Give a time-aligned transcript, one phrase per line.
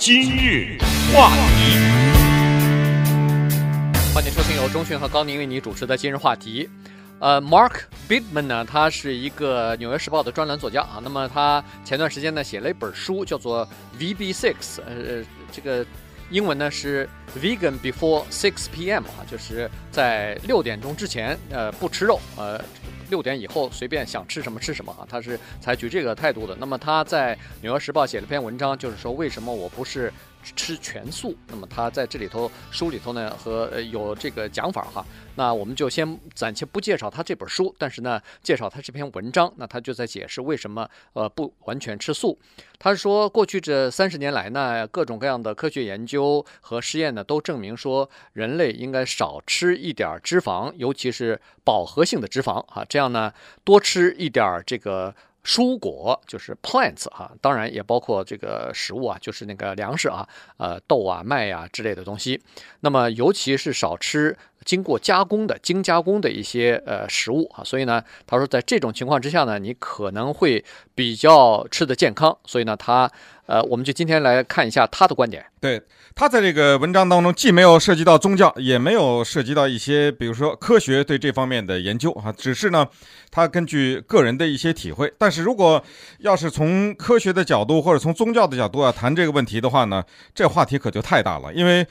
[0.00, 0.78] 今日
[1.12, 1.76] 话题，
[4.14, 6.66] 欢迎收听由钟迅和高宁为你主持的今日话题。
[7.18, 11.02] 呃，Mark Bittman 呢，他是一个《纽约时报》的专栏作家啊。
[11.04, 13.68] 那么他前段时间呢写了一本书，叫做
[13.98, 15.84] V B Six 呃，这个
[16.30, 17.06] 英文呢是
[17.38, 22.58] Vegan Before Six PM 啊，就是在六点钟之前呃不吃肉，呃
[23.10, 25.04] 六点以后随便想吃什么吃什么啊。
[25.06, 26.56] 他是采取这个态度的。
[26.58, 30.10] 那么他在《纽约时报》写了篇文章，就是说为什么我不是。
[30.42, 35.04] 吃全素，那么他在这里头书里头呢和呃有这个讲法哈，
[35.36, 42.38] 那我们就先暂且不介绍他这本书，但是呢介绍他这篇文章，那他就在解释为什么呃不完全吃素。
[42.78, 53.32] 他说过去这三十年来呢，各种各样的科学研究和实验呢都证明说人类应该少吃一点脂肪，尤其是饱和性的脂肪啊，这样呢
[53.64, 55.14] 多吃一点这个。
[55.44, 62.40] 蔬果就是 plants 哈，当然也包括这个食物啊，就是那个粮食啊，呃，豆啊、麦、啊、之类的东西。
[62.80, 67.64] 那么，尤其是少吃经过加工的、精加工的一些呃食物啊。
[67.64, 72.36] 所以呢，他说在这种情况之下呢，你可能会比较吃得健康。
[72.44, 73.10] 所以呢，他。
[73.46, 75.44] 呃，我们就今天来看一下他的观点。
[75.60, 75.82] 对，
[76.14, 82.86] 他在这个文章当中，既没有涉及到宗教，也没有涉及到一些，比如说科学对这方面的研究啊，只是呢，
[83.28, 85.12] 他根据个人的一些体会。
[85.18, 85.82] 但是如果
[86.20, 91.84] 要是从科学的角度或者从宗教的角度要谈这个问题的话呢，这话题可就太大了，因为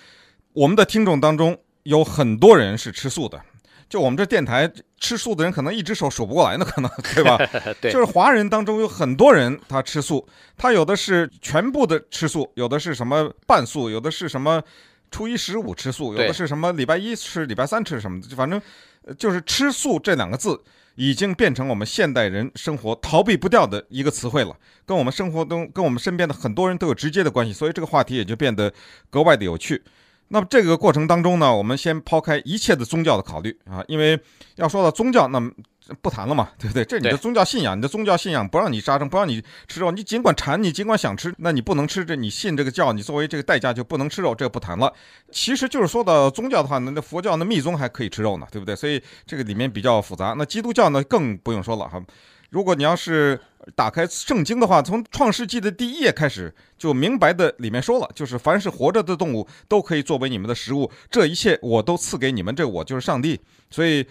[0.54, 1.58] 我们的听众当中
[1.90, 3.42] 有很多人是吃素的。
[3.90, 7.36] 就我们这电台吃素的人，可能一只手数不过来呢，可能 对吧？
[7.82, 14.62] 对，就是华人当中有很多人他吃素，他有的是全部的吃素，有的是什么半素，有的是什么
[15.10, 18.62] 初一十五吃素，有的是什么礼拜一吃，礼拜三吃什么，反正
[19.18, 20.62] 就是吃素这两个字
[20.94, 28.72] 已经变成我们现代人生活逃避不掉的一个词汇了，跟我们生活中跟我们身边的很多人都有直接的关系，所以这个话题也就变得
[29.10, 29.82] 格外的有趣。
[30.30, 34.20] 那么这个过程当中呢，我们先抛开一切的宗教的考虑啊，因为
[34.56, 35.52] 要说到宗教，那么
[36.02, 36.86] 不谈了嘛，对不对？
[36.86, 42.06] 这是你的宗教信仰，你的宗教信仰不让你杀生，不让你吃肉，你尽管馋，你尽管想吃，那你不能吃。
[42.06, 44.94] 这你信这个教，你作为这个代价就不能吃肉，这个不谈了。
[45.32, 48.76] 其实就是说到宗教的话那，那佛教那密宗还可以吃肉呢，对不对？
[48.76, 50.36] 所以这个里面比较复杂。
[50.38, 52.00] 那基督教呢，更不用说了哈。
[52.50, 53.40] 如果你要是
[53.76, 63.40] 打开圣经的话，从创世纪的第一页开始，就明白的里面说了，就是凡是活着的动物都可以作为你们的食物，这一切我都赐给你们，这我就是上帝，
[63.70, 64.06] 所以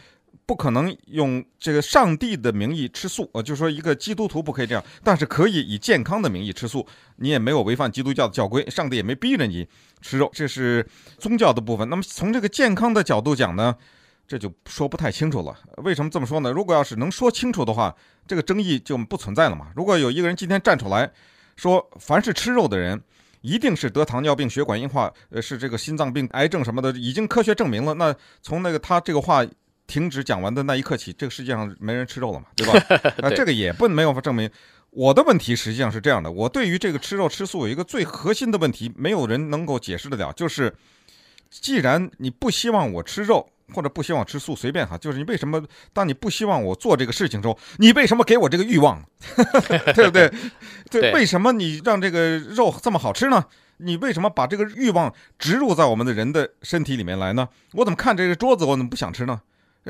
[0.47, 9.67] 不可能用这个上帝的名义吃素，呃，就是说一个基督徒不可以这样，但是可以以健康的名义吃素，你也没有违反基督教的教规，上帝也没逼着你
[10.01, 10.87] 吃肉，这是
[11.19, 11.89] 宗教的部分。
[11.89, 13.75] 那么从这个健康的角度讲呢，
[14.29, 15.59] 这就说不太清楚了。
[15.79, 16.53] 为什么这么说呢？
[16.53, 17.97] 如果要是能说清楚的话，
[18.27, 19.69] 这个争议就不存在了嘛。
[19.75, 21.11] 如果有一个人今天站出来
[21.57, 23.03] 说，凡是吃肉的人
[23.41, 27.95] 一定是得糖尿病、血管硬化，呃，是这个心脏病、癌症什么的，已经科学证明了。
[27.95, 29.43] 那从那个他这个话
[29.87, 32.75] 停止讲完的那一刻起，这个世界上没人吃肉了嘛，对吧？
[33.17, 34.51] 那这个也不没有法证明。
[34.91, 40.75] 我的问题实际上是这样的：我对于这个吃肉吃素有一个最核心的问题，没有人能够解释得了，就是
[41.49, 43.49] 既然你不希望我吃肉。
[43.75, 45.63] 或者不希望吃素，随便哈，就是你为什么
[45.93, 49.03] 当你不希望我做这个事情的时候，你为什么给我这个欲望，
[49.95, 50.33] 对不对？
[50.91, 53.45] 对，为什么你让这个肉这么好吃呢？
[53.79, 57.49] 你为什么把这个欲望植入在我们的人的身体里面来呢？
[57.75, 59.41] 我怎么看这个桌子，我怎么不想吃呢？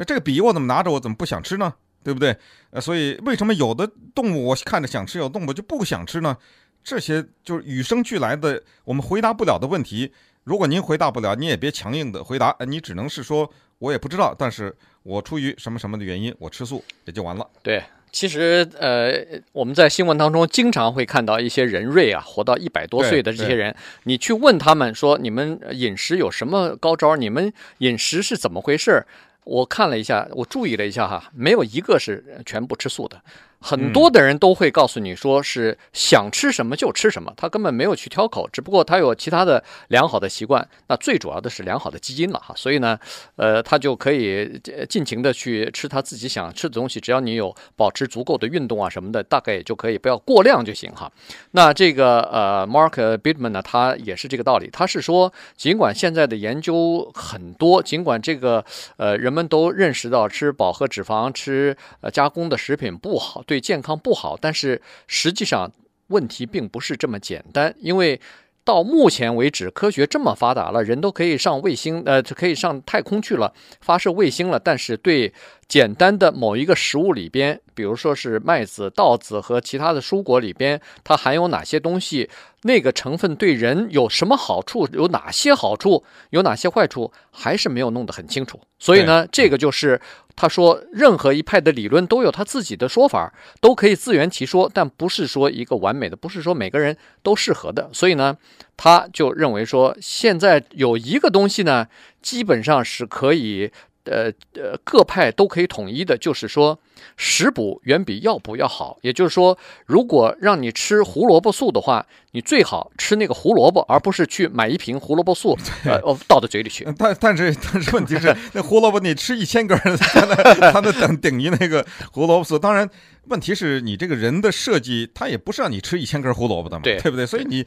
[0.07, 1.73] 这个笔我怎么拿着，我怎么不想吃呢？
[2.05, 2.37] 对不对？
[2.71, 6.37] 呃，所以为什么有的动物我看着想吃，有动物就不想吃呢？
[6.85, 10.13] 这些就是与生俱来的，我们回答不了的问题。
[10.49, 13.53] 如果您回答不了，你也别强硬的回答，你只能是说。
[13.81, 17.47] 我也不知道，但是我出于什么什么的原因，我吃素也就完了。
[17.63, 23.73] 对，其实呃，我们在新闻当中经常会看到一些人瑞啊，活到一百多岁的这些人，
[24.03, 27.15] 你去问他们说，你们饮食有什么高招？
[27.15, 29.07] 你们饮食是怎么回事？
[29.45, 33.23] 我看了一下，我注意了一下哈，没有一个是全部吃素的。
[33.61, 42.99] 很多的人都会告诉你说是想吃什么就吃什么，他根本没有去挑口，只不过他有其他的良好的习惯，那最主要的是良好的基因了哈，所以呢，
[43.35, 51.11] 呃，他就可以尽情的去吃他自己想吃的东西，只要你有保持足够的运动啊什么的，大概也就可以，不要过量就行哈。
[51.51, 58.65] 那这个呃，Mark Bittman 呢，他也是这个道理，他是说，尽管现在的研究很多，尽管这个
[58.99, 63.43] 呃人们都认识到吃饱和脂肪、吃呃加工的食品不好。
[63.49, 65.73] 对健康不好，但是实际上
[66.09, 68.21] 问题并不是这么简单，因为
[68.63, 73.51] 到目前为止，科学这么发达了，人都可以上卫星，呃，可以上太空去了，
[73.81, 75.33] 发射卫星了，但是对
[75.69, 82.31] 简单的某一个食物里边，比如说是麦子、稻子和其他的蔬果里边，它含有哪些东西，
[82.63, 88.59] 那个成分对人有什么好处，有哪些好处，有哪些坏处，还是没有弄得很清楚。
[88.79, 90.01] 所以呢，这个就是
[90.35, 93.31] 他说，任何一派的理论都有他自己的说法，
[93.61, 97.91] 都可以自圆其说，但不是说一个完美的，不是说每个人都适合的。
[97.93, 98.39] 所以呢，
[98.79, 101.89] 他就认为说，现在有一个东西呢，
[102.23, 103.71] 基本上是可以。
[104.09, 106.79] 呃呃，各派都可以统一的，就是说
[107.17, 108.99] 食补远比药补要好。
[109.03, 109.57] 也就是说，
[109.87, 116.87] 如果让你吃胡萝卜素的话，你最好吃那个胡萝卜，而不是去买一瓶胡萝卜素，呃，倒到嘴里去。
[116.97, 122.59] 但但是但是问题是， 那胡萝卜你吃一千根， 它那它那等等于那个胡萝卜素。
[122.59, 122.89] 当然，
[123.27, 127.27] 问题是你这个人的设计，他也不是让你吃一千根胡萝卜的嘛，对，对不对？
[127.27, 127.67] 所以你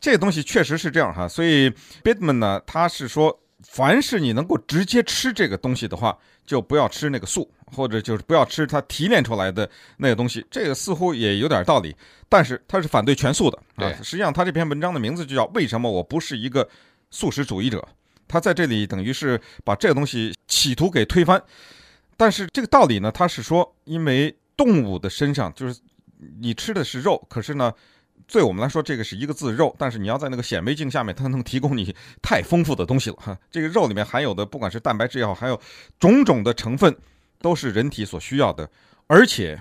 [0.00, 1.28] 这个东西确实是这样哈。
[1.28, 1.70] 所以
[2.02, 3.38] Bittman 呢，他是说。
[3.64, 10.44] 凡是你能够直接吃这个东西的话，就不要吃那个素，或者就是不要吃它提炼出来的那个东西。
[10.50, 11.94] 这个似乎也有点道理，
[12.28, 13.92] 但是他是反对全素的啊。
[14.02, 16.68] 实际上，他这篇文章的名字就叫《为什么我不是一个
[17.10, 17.78] 素食主义者》。
[18.26, 21.42] 他在这里等于是把这个东西企图给推翻。
[22.16, 25.80] 但是这个道理呢，他是说，因为动物的身上就是
[26.40, 27.72] 你吃的是肉，可是呢。
[28.26, 33.38] 对我们来说，这个是一个字肉，但是你要在那个显微镜下面，它能提供你太丰富的东西了哈。
[33.50, 35.60] 这个肉里面含有的，不管是蛋白质也好，还有
[35.98, 36.96] 种种的成分，
[37.40, 38.70] 都是人体所需要的，
[39.06, 39.60] 而且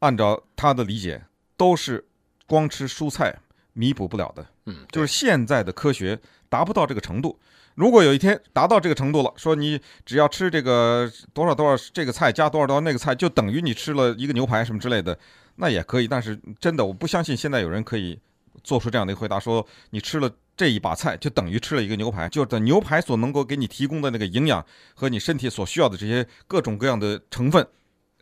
[0.00, 1.22] 按照他的理解，
[1.56, 2.04] 都是
[2.46, 3.34] 光吃蔬菜
[3.72, 4.46] 弥补不了的。
[4.66, 7.38] 嗯，就是现在的科学达不到这个程度。
[7.74, 15.18] 如果有一天达到这个程度了，说你只要吃这个多少多少这个菜加多少多少那个菜，就等于你吃了一个牛排什么之类的。
[15.56, 18.18] 那也可以，但是真的，我不相信现在有人可以
[18.62, 24.64] 做出这样的一个回答：说你吃了这一把菜，就等于吃了一个牛排，就等牛排所能够给你提供的那个营养
[24.94, 27.66] 和你身体所需要的这些各种各样的成分，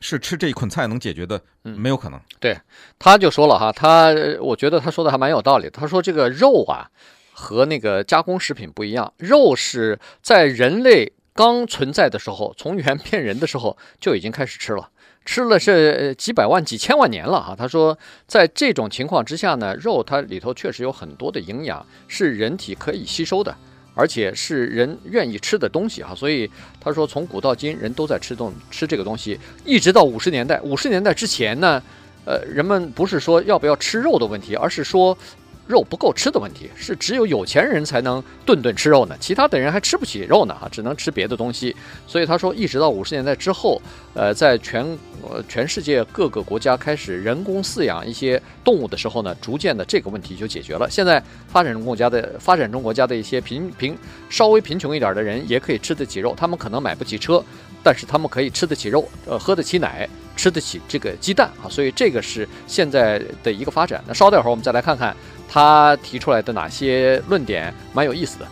[0.01, 2.21] 是吃这一捆菜能解决的，没有可能。
[2.41, 2.57] 对，
[2.99, 5.71] 他就说了哈，他我觉得他说的还蛮有道理。
[5.71, 6.91] 他说这个肉啊，
[7.33, 14.91] 和那个加工食品不一样，肉是在人类刚存在的时候，从猿 变人的时候就已经开始吃了。
[15.25, 17.55] 吃了是几百万、几千万年了哈。
[17.57, 23.55] 他说，在这种情况之下呢，肉它里头确实有很多的营养，是人体可以吸收的，
[23.95, 26.15] 而且是人愿意吃的东西哈。
[26.15, 26.51] 所以
[26.81, 30.61] 他说，从古到今，人都在吃东吃这个东西，一直到五十年代。
[30.61, 31.83] 五十年代之前呢，
[32.25, 35.17] 呃，人们不是说要不要吃肉的问题，而是说。
[35.67, 41.75] 肉不够吃的问题是只有有钱人才能顿顿吃肉呢，其他的人还吃不起肉呢，哈，只能吃别的东西。
[42.07, 43.81] 所以他说，一直到五十年代之后，
[44.13, 44.85] 呃，在全
[45.23, 50.89] 呃全世界各个国家开始人工饲养一些动物的时候呢，逐渐的这个问题就解决了。
[50.91, 53.97] 现在发展中国家的发展中国家的一些贫贫
[54.29, 57.43] 稍微贫穷一点的人也可以吃得起肉，他们可能买不起车，
[57.83, 60.07] 但是他们可以吃得起肉，呃，喝得起奶，
[60.37, 61.71] 吃得起这个鸡蛋啊。
[61.71, 64.05] 所以这个是现在的一个发展。
[64.07, 65.17] 那稍待会儿我们再来看看。
[65.49, 68.47] 他提出来的哪些论点蛮有意思的。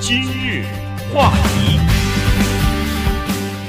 [0.00, 0.64] 今日
[1.12, 1.80] 话题，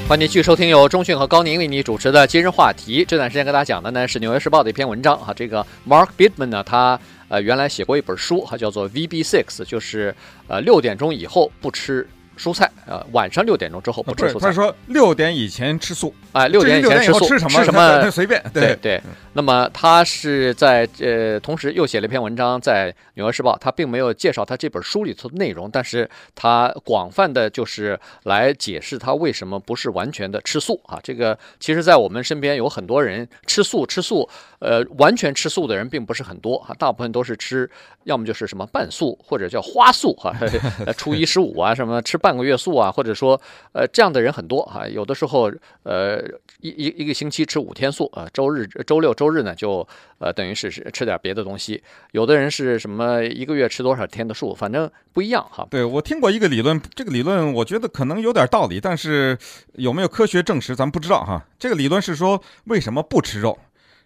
[0.08, 3.04] 欢迎继续收听由中讯和高宁为你主持的今日话题。
[3.04, 6.98] 这段时间跟大家讲的呢是《纽约时报》的一篇文章哈，这个 Mark Bittman 呢，他
[7.28, 10.14] 呃原来写过一本书哈，叫做 VB Six，就是
[10.46, 12.08] 呃六点钟以后不吃。
[12.38, 14.46] 蔬菜，呃，晚上六点钟之后不吃蔬菜。
[14.46, 17.58] 他说六点以前吃素，哎，六点以前吃素，吃什么？
[17.58, 18.40] 吃什么随便。
[18.54, 19.02] 对对，对。
[19.32, 30.98] 那么他是在呃，同时又写了一篇文章在《纽约时报》，他并没有介绍他这本书里头的内容，但是他广泛的就是来解释他为什么不是完全的吃素啊。
[31.02, 34.28] 这个其实，在我们身边有很多人吃素，吃素，
[34.60, 37.68] 呃，完全吃素的人并不是很多啊，大部分都是吃，
[38.04, 40.32] 要么就是什么半素或者叫花素哈，
[40.96, 42.27] 初一十五啊什么吃半。
[42.28, 43.40] 半个月素啊，或者说，
[43.72, 44.86] 呃，这样的人很多哈、啊。
[44.86, 45.50] 有的时候，
[45.82, 46.20] 呃，
[46.60, 51.82] 一一一个星期吃五天素啊，周日、周六、周日呢，就呃，等于是吃点别的东西。
[52.10, 55.66] 有的人是什么一个月吃多少天的素，反正不一样哈。
[55.70, 59.38] 对，我听过一个理论，这个理论我觉得可能有点道理，但是
[59.76, 61.42] 有没有科学证实，咱们不知道哈。
[61.58, 63.58] 这个理论是说，为什么不吃肉？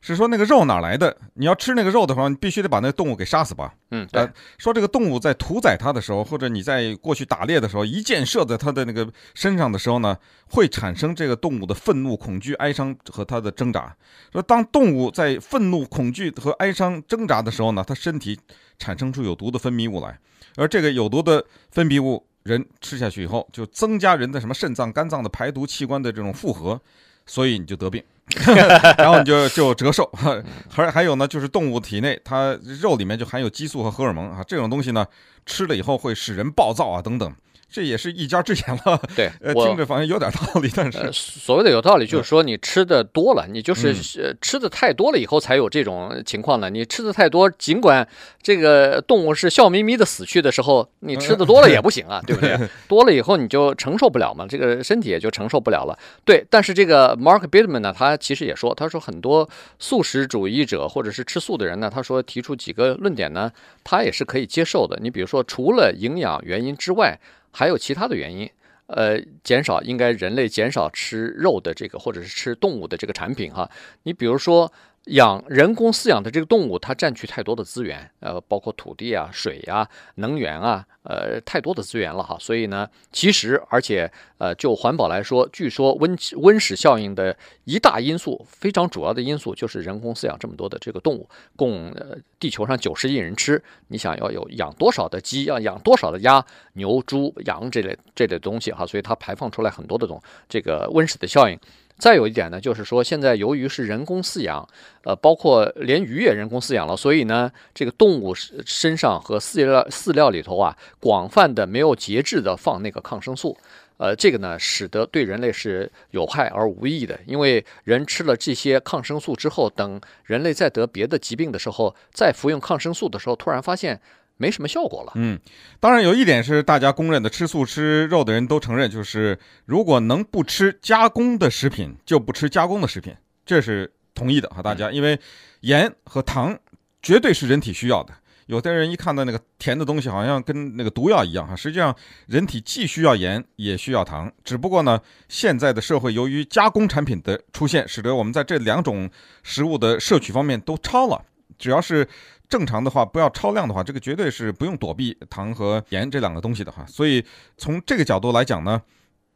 [0.03, 1.17] 是说那个肉哪来的？
[1.35, 3.73] 你要吃那个肉的话，你必须得把那个动物给杀死吧？
[3.93, 4.29] 嗯，对。
[4.59, 10.19] 说这个动物在屠宰它的时候，或者你在过去打猎的时候，一箭射在它的那个身上的时候呢，
[10.51, 13.97] 会产生这个动物的愤怒、恐惧、哀伤和它的挣扎。
[14.33, 18.37] 说当动物在愤怒、恐惧和哀伤挣扎的时候呢，它身体
[18.79, 20.19] 产生出有毒的分泌物来，
[20.57, 26.81] 而这个有毒的分泌物，人吃下去以后，就增加人的什么肾脏、肝脏的排毒器官的这种负荷，
[27.27, 28.03] 所以你就得病。
[28.99, 30.11] 然后你就就折寿。
[30.71, 35.07] 还还有呢，就是动物体内它肉里面就含有激素和荷尔蒙啊，这种东西呢
[35.45, 37.35] 吃了以后会使人暴躁啊等等。
[37.73, 43.89] 这也是一家之言了，对，呃，听着反正有点道理，但是、呃、所谓的有道理，就是说你吃的多了，你就是
[44.23, 46.69] 呃吃的太多了以后才有这种情况呢。
[46.69, 48.07] 你吃的太多，尽管
[48.43, 52.59] 这个动物是笑眯眯的死去的时候，你吃的多了也不行啊， 对不对？
[52.87, 55.99] 多了以后你就承受不了嘛，这个身体也就承受不了了。
[56.25, 59.49] 对，但是这个 Mark Bittman 呢，他其实也说，他说很多
[59.79, 63.51] 素食主义者或者是吃素的人呢，他说提出几个论点呢，
[63.83, 64.99] 他也是可以接受的。
[65.01, 67.19] 你比如说，除了营养原因之外，
[67.53, 68.51] 还有其他的原因，
[68.87, 73.71] 呃，减少应该人类减少吃肉的这个，或者是吃动物的这个产品哈。
[74.03, 74.73] 你比如说。
[75.07, 82.37] 养人工饲养的这个动物，它占据太多的资源，呃，包括土地啊、水啊、能源啊，呃，太多的资源了哈。
[82.39, 93.61] 所以呢，其实而且呃，就环保来说，据说温温室效应的一大因素，非常主要的因素就是人工饲养这么多的这个动物，供呃地球上九十亿人吃。
[93.89, 96.45] 你想要有养多少的鸡，要养多少的鸭、
[96.75, 101.59] 牛、猪、羊这类这类东西哈，所以它排放出来很多的种这个温室的效应。
[102.03, 104.69] 再有一点呢，就是说现在由于是人工饲养，
[105.05, 113.57] 呃，包括连鱼也人工饲养了，所以呢，这个动物身上和饲料饲料里头啊，广泛的没有节制的放那个抗生素，
[113.99, 124.01] 呃，这个呢，使得对人类是有害而无益的，因为人吃了这些抗生素之后，等人类再得别的疾病的时候，再服用抗生素的时候，突然发现。
[124.43, 125.13] 没什么效果了。
[125.15, 125.39] 嗯，
[125.79, 133.15] 当然有一点是大家公认的，吃素吃肉的人都承认，就是如果能不吃加工的食品，就不吃加工的食品，
[133.47, 134.61] 这是同意的哈。
[134.61, 135.17] 大家，因为
[135.61, 136.59] 盐和糖
[137.01, 138.13] 绝对是人体需要的。
[138.47, 141.55] 有的人一看到那个甜的东西，好像跟那个毒药一样哈。
[141.55, 141.95] 实际上，
[142.27, 144.31] 人体既需要盐，也需要糖。
[144.45, 149.09] 只不过呢，现在的社会由于加工产品的出现，使得我们在这两种
[149.45, 151.25] 食物的摄取方面都超了。
[151.57, 152.07] 只要是
[152.53, 156.85] 正常的话，不要超量的话，这个绝对是不用躲避糖和盐这两个东西的哈。
[156.87, 157.25] 所以
[157.57, 158.83] 从这个角度来讲呢，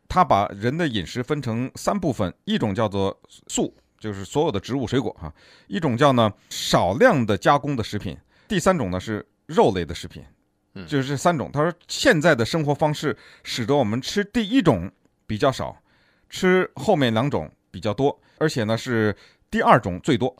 [0.06, 5.32] 他把人的饮食分成三部分，一种叫做素，就是所有的植物水果哈；
[5.66, 8.14] 一种叫呢少量的加工的食品；
[8.46, 10.22] 第三种呢是肉类的食品。
[10.86, 11.50] 就是这三种。
[11.50, 14.92] 他说现在的生活方式使得我们吃第一种
[15.26, 15.74] 比较少，
[16.28, 19.16] 吃后面两种比较多，而且呢是
[19.50, 20.36] 第二种最多。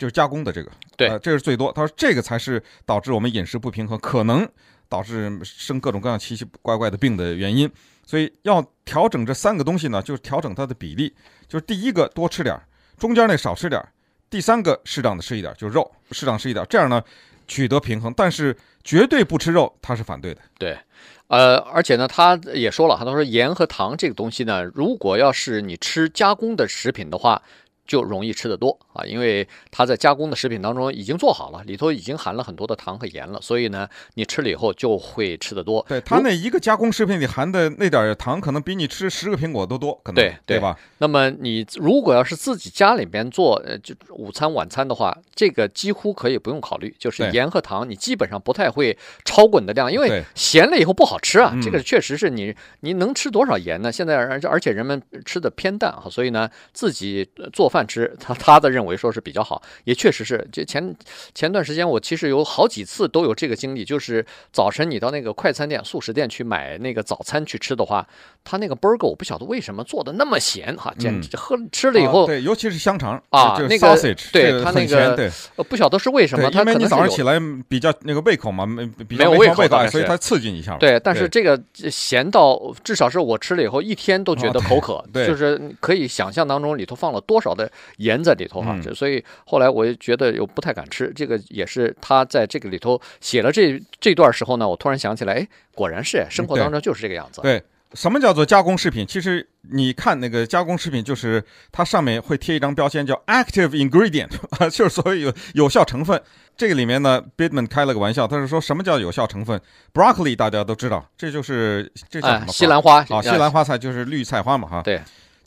[0.00, 1.70] 就是加工的这个，对，呃，这是最多。
[1.70, 4.48] 他说这个才是导致我们饮食不平衡，可能
[4.88, 7.70] 导致生各种各样奇奇怪怪的病的原因。
[8.06, 11.14] 所以要调整这三个东西呢，就是调整它的比例。
[11.46, 12.62] 就是第一个多吃点儿，
[12.96, 13.92] 中间那少吃点儿，
[14.30, 17.02] 第三个适当的吃一点，就是肉适当吃一点，这样呢
[17.46, 18.10] 取得平衡。
[18.16, 20.40] 但是绝对不吃肉，他是反对的。
[20.58, 20.78] 对，
[21.26, 27.42] 呃，而且呢，他也说了，他说盐和糖这个东西呢，如果要是你吃加工的食品的话。
[27.90, 35.84] 就容易吃得多啊，因为它在加工的食品当中已经做好了，里头已经含了很多的糖和盐了，所以呢，你吃了以后就会吃得多。
[35.88, 40.78] 对，它那一个加工食品里含的那点糖，可能比你吃十个苹果都多，可能对对，对吧？
[40.98, 51.56] 那么你如果要是自己家里边做，呃，就午餐晚餐的话，这个几乎可以不用考虑，就是盐和糖，你基本上不太会超过你的量，因为咸了以后不好吃啊。
[51.60, 53.90] 这个确实是你你能吃多少盐呢？
[53.90, 57.79] 现在而而且人们吃的偏淡啊，所以呢，自己做饭。
[57.86, 60.46] 吃 他他的认为说是比较好，也确实是。
[60.52, 60.94] 就前
[61.34, 68.06] 前段时间，我其实有好几次都有这个经历，就是早晨你到那个快餐店、速食店去买那个早餐去吃的话，
[68.44, 73.96] 他那个 burger 我不晓得为什么做的那么咸哈，简直喝吃了以后，对，尤其是香肠啊，那个
[74.32, 75.30] 对他那个对，
[75.68, 80.76] 不晓得是为什么，他可能你早上起来比较那个胃口嘛，没没有胃口，所以它刺激你一下。
[80.78, 81.60] 对，但是这个
[81.90, 87.69] 咸到至少是我吃了以后一天都觉得口渴，就是可以想象当中里头放了多少的。
[87.96, 91.12] 盐在里头哈，所以后来我就觉得又不太敢吃。
[91.14, 97.40] 这个也是他在这个里头写了这这段时候呢，我突然想起来，哎，果然是生活当中就是这个样子。
[97.42, 97.62] 对，
[97.94, 99.06] 什么叫做加工食品？
[99.06, 104.30] 其实你看那个加工食品，就是它上面会贴一张标签，叫 active ingredient，
[104.70, 106.20] 就是所谓有有效成分。
[106.56, 109.58] 这个里面呢，Bittman 开了个玩笑，他是说什么叫有效成分
[109.94, 112.52] ？Broccoli 大家都知道，这就是这叫什么？
[112.52, 114.82] 西兰花啊，西兰花菜就是绿菜花嘛，哈。
[114.82, 115.00] 对。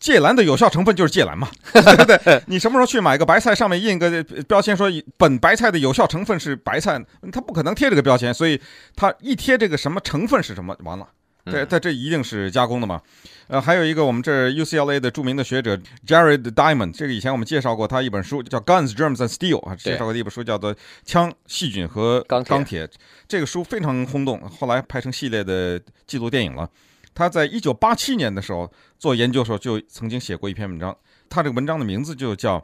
[0.04, 2.44] 芥蓝的有效成分就是芥蓝嘛，对 不对？
[2.48, 8.60] 你什么时候去买个白菜，上面印个标签说本白菜的有效成分是白菜，它不可能贴这个标签，所以
[8.98, 11.08] 它一贴这个什么成分是什么，完了，
[11.46, 13.00] 对，它这一定是加工的嘛。
[13.48, 22.86] 呃，还有一个我们这 UCLA 的著名的学者 Jared Diamond，这个以前我们介绍过他一本书叫《Guns, Germs and Steel》啊，介绍过的一本书叫做《枪、细菌和钢铁》，
[23.26, 26.70] 这个书非常轰动，后来拍成系列的纪录电影了。
[27.14, 30.96] 他在一九八七年的时候做研究的时候，就曾经写过一篇文章。
[31.30, 32.60] 他这个文章的名字就叫《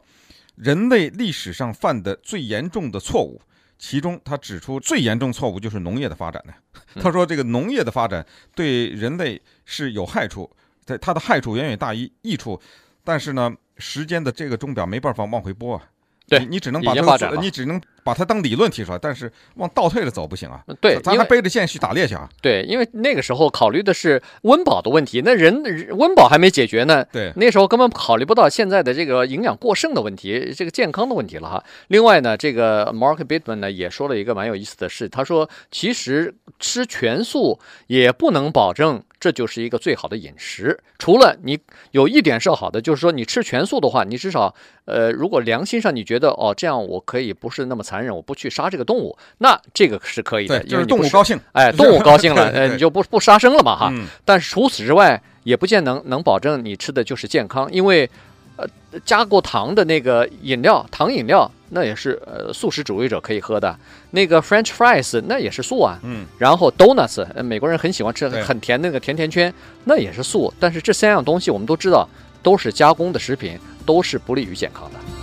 [0.56, 3.40] 人类历史上犯的最严重的错误》，
[3.78, 6.52] 其中他指出最严重错误就是农业的发展呢。
[6.96, 10.50] 他说这个农业的发展对人类是有害处，
[10.84, 12.60] 在它的害处远远大于益处，
[13.02, 15.82] 但是呢，时间的这个钟表没办法往回拨啊。
[16.28, 20.62] 对，你你只能把它，你只能把它当理论提出来，但是往倒退了走不行啊。
[20.80, 22.28] 对，咱还背着剑去打猎去啊。
[22.40, 25.62] 对，因为那个时候考虑的是温饱的问题，那人
[25.96, 27.04] 温饱还没解决呢。
[27.12, 31.64] 对，那时候根本考虑不到现在的这个营养过剩的问题，这个健康的问题了哈。
[31.88, 39.02] 另外呢，这个 Mark Bittman 呢也说了一个蛮有意思的事，他说其实吃全素也不能保证。
[39.20, 40.80] 这就是一个最好的饮食。
[40.98, 41.58] 除了你
[41.90, 44.54] 有一点是好的，就是说你吃全素的话，你至少
[44.86, 53.92] 呃，如果良心上你觉得哦，这样我可以不是那么残忍，我不去杀这个动物，那这个是可以的，因为动物高兴，哎， 动物高兴了，呃，你就不不杀生了嘛哈。
[54.24, 58.08] 但是除此之外，也不见能能保证你吃的就是健康，因为。
[58.56, 58.66] 呃，
[59.06, 63.74] 加过糖的那个饮料，糖饮料那也是呃素食主义者可以喝的。
[64.10, 65.98] 那个 French fries 那也是素啊。
[66.02, 66.26] 嗯。
[66.36, 69.50] 然后 donuts，呃，美国人很喜欢吃很甜那个甜甜圈，
[69.84, 70.52] 那也是素。
[70.60, 72.06] 但是这三样东西我们都知道
[72.42, 75.19] 都是加工的食品，都是不利于健康的。